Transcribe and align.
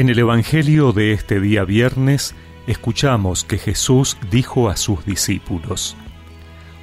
En 0.00 0.08
el 0.08 0.18
Evangelio 0.18 0.92
de 0.92 1.12
este 1.12 1.40
día 1.40 1.62
viernes 1.64 2.34
escuchamos 2.66 3.44
que 3.44 3.58
Jesús 3.58 4.16
dijo 4.30 4.70
a 4.70 4.78
sus 4.78 5.04
discípulos, 5.04 5.94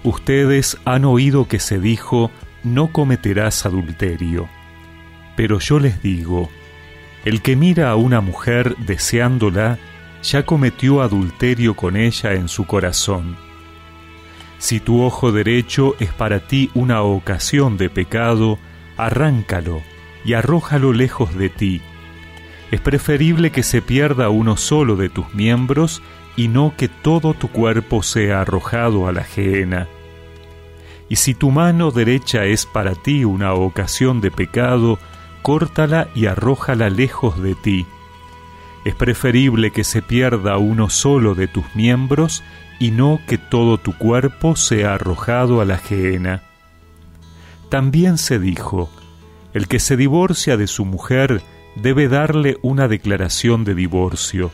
Ustedes 0.03 0.77
han 0.85 1.03
oído 1.03 1.47
que 1.47 1.57
se 1.57 1.79
dijo, 1.79 2.29
no 2.63 2.91
cometerás 2.91 3.65
adulterio. 3.65 4.47
Pero 5.35 5.57
yo 5.57 5.79
les 5.79 5.99
digo, 6.03 6.51
el 7.25 7.41
que 7.41 7.55
mira 7.55 7.89
a 7.89 7.95
una 7.95 8.21
mujer 8.21 8.77
deseándola, 8.85 9.79
ya 10.21 10.45
cometió 10.45 11.01
adulterio 11.01 11.75
con 11.75 11.97
ella 11.97 12.33
en 12.33 12.47
su 12.47 12.67
corazón. 12.67 13.35
Si 14.59 14.79
tu 14.79 15.01
ojo 15.01 15.31
derecho 15.31 15.95
es 15.99 16.13
para 16.13 16.41
ti 16.41 16.69
una 16.75 17.01
ocasión 17.01 17.77
de 17.77 17.89
pecado, 17.89 18.59
arráncalo 18.95 19.81
y 20.23 20.33
arrójalo 20.33 20.93
lejos 20.93 21.35
de 21.35 21.49
ti 21.49 21.81
es 22.71 22.81
preferible 22.81 23.51
que 23.51 23.63
se 23.63 23.81
pierda 23.81 24.29
uno 24.29 24.57
solo 24.57 24.95
de 24.95 25.09
tus 25.09 25.33
miembros 25.33 26.01
y 26.35 26.49
no 26.49 26.73
que 26.77 26.89
todo 26.89 27.33
tu 27.33 27.47
cuerpo 27.49 28.03
sea 28.03 28.41
arrojado 28.41 29.07
a 29.07 29.11
la 29.11 29.23
gehenna. 29.23 29.87
Y 31.09 31.15
si 31.15 31.33
tu 31.33 31.51
mano 31.51 31.91
derecha 31.91 32.45
es 32.45 32.65
para 32.65 32.93
ti 32.93 33.23
una 33.23 33.53
ocasión 33.53 34.19
de 34.19 34.31
pecado, 34.31 34.99
córtala 35.41 36.09
y 36.13 36.25
arrójala 36.25 36.89
lejos 36.89 37.41
de 37.41 37.55
ti. 37.55 37.85
Es 38.83 38.95
preferible 38.95 39.71
que 39.71 39.83
se 39.83 40.01
pierda 40.01 40.57
uno 40.57 40.89
solo 40.89 41.35
de 41.35 41.47
tus 41.47 41.65
miembros 41.75 42.43
y 42.79 42.91
no 42.91 43.19
que 43.27 43.37
todo 43.37 43.77
tu 43.77 43.97
cuerpo 43.97 44.55
sea 44.55 44.93
arrojado 44.93 45.61
a 45.61 45.65
la 45.65 45.77
gehenna. 45.77 46.43
También 47.69 48.17
se 48.17 48.39
dijo, 48.39 48.89
el 49.53 49.67
que 49.67 49.79
se 49.79 49.97
divorcia 49.97 50.57
de 50.57 50.67
su 50.67 50.85
mujer 50.85 51.41
debe 51.81 52.07
darle 52.07 52.57
una 52.61 52.87
declaración 52.87 53.63
de 53.63 53.75
divorcio. 53.75 54.51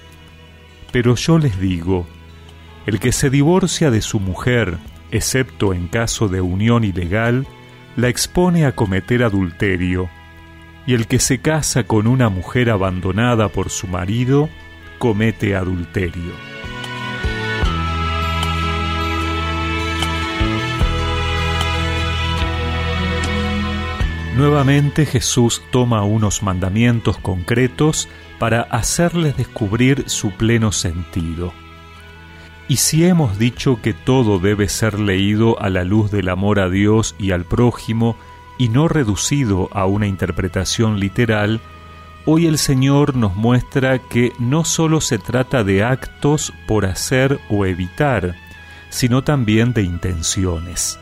Pero 0.91 1.15
yo 1.15 1.39
les 1.39 1.59
digo, 1.59 2.05
el 2.85 2.99
que 2.99 3.11
se 3.11 3.29
divorcia 3.29 3.91
de 3.91 4.01
su 4.01 4.19
mujer, 4.19 4.77
excepto 5.11 5.73
en 5.73 5.87
caso 5.87 6.27
de 6.27 6.41
unión 6.41 6.83
ilegal, 6.83 7.47
la 7.95 8.09
expone 8.09 8.65
a 8.65 8.75
cometer 8.75 9.23
adulterio, 9.23 10.09
y 10.85 10.93
el 10.93 11.07
que 11.07 11.19
se 11.19 11.39
casa 11.39 11.85
con 11.85 12.07
una 12.07 12.29
mujer 12.29 12.69
abandonada 12.69 13.47
por 13.47 13.69
su 13.69 13.87
marido, 13.87 14.49
comete 14.99 15.55
adulterio. 15.55 16.52
Nuevamente 24.35 25.05
Jesús 25.05 25.61
toma 25.69 26.03
unos 26.03 26.41
mandamientos 26.41 27.17
concretos 27.19 28.09
para 28.39 28.61
hacerles 28.61 29.37
descubrir 29.37 30.09
su 30.09 30.31
pleno 30.31 30.71
sentido. 30.71 31.53
Y 32.67 32.77
si 32.77 33.05
hemos 33.05 33.37
dicho 33.37 33.79
que 33.79 33.93
todo 33.93 34.39
debe 34.39 34.69
ser 34.69 34.99
leído 34.99 35.61
a 35.61 35.69
la 35.69 35.83
luz 35.83 36.09
del 36.09 36.29
amor 36.29 36.59
a 36.59 36.67
Dios 36.69 37.13
y 37.19 37.29
al 37.29 37.45
prójimo 37.45 38.17
y 38.57 38.69
no 38.69 38.87
reducido 38.87 39.69
a 39.71 39.85
una 39.85 40.07
interpretación 40.07 40.99
literal, 40.99 41.61
hoy 42.25 42.47
el 42.47 42.57
Señor 42.57 43.15
nos 43.15 43.35
muestra 43.35 43.99
que 43.99 44.31
no 44.39 44.65
solo 44.65 44.99
se 44.99 45.19
trata 45.19 45.63
de 45.63 45.83
actos 45.83 46.53
por 46.65 46.87
hacer 46.87 47.39
o 47.49 47.67
evitar, 47.67 48.35
sino 48.89 49.23
también 49.23 49.73
de 49.73 49.83
intenciones. 49.83 50.97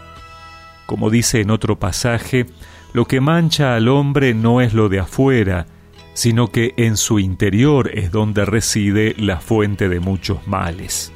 Como 0.85 1.09
dice 1.09 1.39
en 1.39 1.51
otro 1.51 1.79
pasaje, 1.79 2.47
lo 2.93 3.05
que 3.05 3.21
mancha 3.21 3.75
al 3.75 3.87
hombre 3.87 4.33
no 4.33 4.61
es 4.61 4.73
lo 4.73 4.89
de 4.89 4.99
afuera, 4.99 5.65
sino 6.13 6.47
que 6.47 6.73
en 6.77 6.97
su 6.97 7.19
interior 7.19 7.89
es 7.93 8.11
donde 8.11 8.45
reside 8.45 9.15
la 9.17 9.39
fuente 9.39 9.87
de 9.87 9.99
muchos 9.99 10.45
males. 10.47 11.13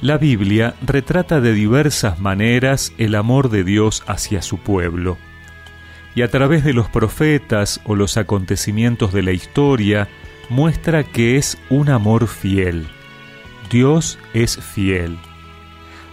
La 0.00 0.18
Biblia 0.18 0.74
retrata 0.84 1.40
de 1.40 1.52
diversas 1.52 2.20
maneras 2.20 2.92
el 2.98 3.14
amor 3.14 3.50
de 3.50 3.64
Dios 3.64 4.02
hacia 4.06 4.42
su 4.42 4.58
pueblo, 4.58 5.16
y 6.14 6.22
a 6.22 6.30
través 6.30 6.64
de 6.64 6.72
los 6.72 6.88
profetas 6.88 7.80
o 7.84 7.94
los 7.94 8.16
acontecimientos 8.16 9.12
de 9.12 9.22
la 9.22 9.32
historia 9.32 10.08
muestra 10.48 11.04
que 11.04 11.36
es 11.36 11.58
un 11.70 11.90
amor 11.90 12.26
fiel. 12.26 12.88
Dios 13.70 14.18
es 14.34 14.56
fiel. 14.56 15.18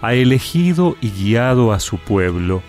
Ha 0.01 0.13
elegido 0.13 0.97
y 1.01 1.09
guiado 1.09 1.71
a 1.71 1.79
su 1.79 1.97
pueblo, 1.97 2.61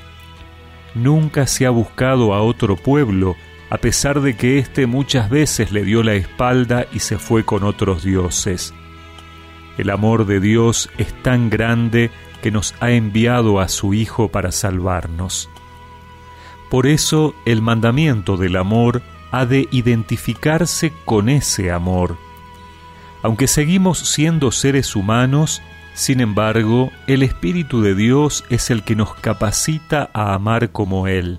nunca 0.97 1.47
se 1.47 1.67
ha 1.67 1.71
buscado 1.71 2.35
a 2.35 2.43
otro 2.43 2.77
pueblo, 2.77 3.37
a 3.71 3.79
pesar 3.79 4.21
de 4.21 4.37
que 4.37 4.59
éste 4.59 4.87
muchas 4.87 5.31
veces 5.31 5.73
le 5.73 5.85
dio 5.85 6.03
la 6.03 6.15
espalda 6.15 6.87
y 6.93 7.01
se 7.01 7.19
fue 7.19 7.45
con 7.45 7.65
otros 7.65 8.03
dioses. 8.03 8.75
El 9.79 9.91
amor 9.91 10.27
de 10.27 10.41
Dios 10.41 10.89
es 10.99 11.13
tan 11.23 11.51
grande 11.51 12.11
que 12.43 12.51
nos 12.51 12.75
ha 12.81 12.91
enviado 12.91 13.61
a 13.61 13.69
su 13.69 13.93
Hijo 13.93 14.29
para 14.29 14.53
salvarnos. 14.53 15.51
Por 16.71 16.87
eso 16.87 17.35
el 17.45 17.63
mandamiento 17.63 18.37
del 18.37 18.57
amor 18.57 19.03
ha 19.31 19.47
de 19.47 19.69
identificarse 19.71 20.93
con 21.05 21.29
ese 21.29 21.71
amor. 21.71 22.17
Aunque 23.23 23.47
seguimos 23.47 23.99
siendo 23.99 24.51
seres 24.53 24.97
humanos, 24.97 25.63
sin 25.97 26.21
embargo, 26.21 26.93
el 27.07 27.23
Espíritu 27.23 27.81
de 27.81 27.95
Dios 27.95 28.45
es 28.51 28.71
el 28.71 28.83
que 28.83 28.95
nos 28.95 29.15
capacita 29.15 30.11
a 30.13 30.35
amar 30.35 30.71
como 30.71 31.07
Él. 31.09 31.39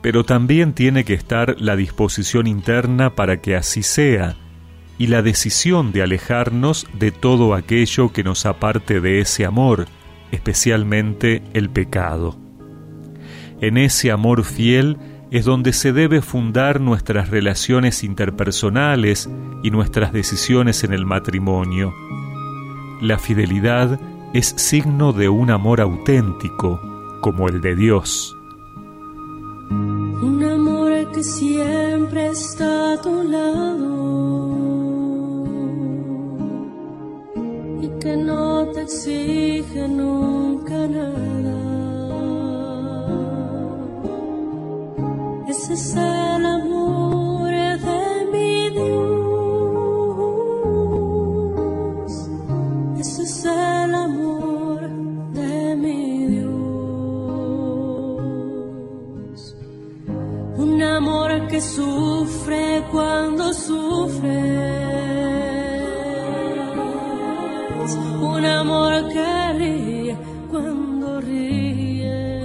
Pero 0.00 0.24
también 0.24 0.72
tiene 0.72 1.04
que 1.04 1.12
estar 1.12 1.60
la 1.60 1.76
disposición 1.76 2.46
interna 2.46 3.14
para 3.14 3.42
que 3.42 3.56
así 3.56 3.82
sea, 3.82 4.34
y 4.96 5.08
la 5.08 5.20
decisión 5.20 5.92
de 5.92 6.00
alejarnos 6.00 6.86
de 6.98 7.10
todo 7.10 7.52
aquello 7.52 8.14
que 8.14 8.24
nos 8.24 8.46
aparte 8.46 9.02
de 9.02 9.20
ese 9.20 9.44
amor, 9.44 9.88
especialmente 10.32 11.42
el 11.52 11.68
pecado. 11.68 12.38
En 13.60 13.76
ese 13.76 14.10
amor 14.10 14.44
fiel 14.44 14.96
es 15.30 15.44
donde 15.44 15.74
se 15.74 15.92
debe 15.92 16.22
fundar 16.22 16.80
nuestras 16.80 17.28
relaciones 17.28 18.04
interpersonales 18.04 19.28
y 19.62 19.70
nuestras 19.70 20.14
decisiones 20.14 20.82
en 20.82 20.94
el 20.94 21.04
matrimonio. 21.04 21.92
La 23.00 23.18
fidelidad 23.18 23.98
es 24.34 24.48
signo 24.58 25.14
de 25.14 25.30
un 25.30 25.50
amor 25.50 25.80
auténtico, 25.80 26.78
como 27.22 27.48
el 27.48 27.62
de 27.62 27.74
Dios. 27.74 28.36
Un 29.70 30.44
amor 30.44 31.10
que 31.10 31.24
siempre 31.24 32.28
está 32.28 32.92
a 32.92 33.00
tu 33.00 33.22
lado 33.22 34.54
y 37.80 37.88
que 38.00 38.16
no 38.18 38.66
te 38.66 38.82
exige 38.82 39.88
nunca 39.88 40.86
nada. 40.86 41.56
Ese 45.48 45.72
es 45.72 45.96
el 45.96 46.44
amor 46.44 47.09
sufre 61.60 62.82
cuando 62.90 63.52
sufre. 63.52 64.40
Un 68.20 68.44
amor 68.44 69.08
que 69.08 69.52
ríe 69.58 70.16
cuando 70.50 71.20
ríe. 71.20 72.40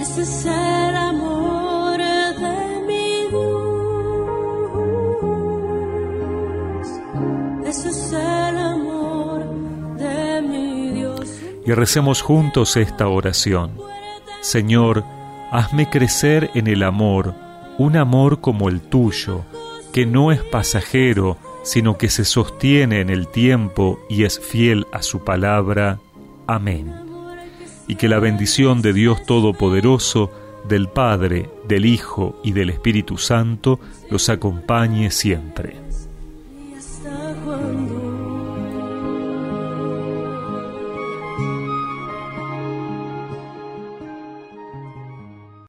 Ese 0.00 0.22
es 0.22 0.46
el 0.46 0.96
amor 0.96 1.98
de 1.98 2.82
mi. 2.86 3.28
Ese 7.68 7.88
es 7.90 8.12
el 8.12 8.58
amor 8.58 9.44
de 9.96 10.42
mi 10.42 10.92
Dios. 10.92 11.28
Y 11.64 11.72
recemos 11.72 12.22
juntos 12.22 12.76
esta 12.76 13.08
oración. 13.08 13.72
Señor, 14.40 15.04
hazme 15.50 15.88
crecer 15.88 16.50
en 16.54 16.66
el 16.66 16.82
amor, 16.82 17.34
un 17.78 17.96
amor 17.96 18.40
como 18.40 18.68
el 18.68 18.80
tuyo, 18.80 19.44
que 19.92 20.06
no 20.06 20.32
es 20.32 20.42
pasajero, 20.42 21.38
sino 21.62 21.98
que 21.98 22.08
se 22.08 22.24
sostiene 22.24 23.00
en 23.00 23.10
el 23.10 23.28
tiempo 23.28 23.98
y 24.08 24.24
es 24.24 24.40
fiel 24.40 24.86
a 24.92 25.02
su 25.02 25.24
palabra. 25.24 25.98
Amén. 26.46 26.92
Y 27.86 27.96
que 27.96 28.08
la 28.08 28.18
bendición 28.18 28.82
de 28.82 28.92
Dios 28.92 29.24
Todopoderoso, 29.24 30.30
del 30.68 30.88
Padre, 30.88 31.50
del 31.66 31.86
Hijo 31.86 32.38
y 32.44 32.52
del 32.52 32.70
Espíritu 32.70 33.16
Santo 33.16 33.80
los 34.10 34.28
acompañe 34.28 35.10
siempre. 35.10 35.76